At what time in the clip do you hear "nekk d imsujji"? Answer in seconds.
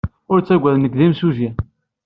0.79-1.49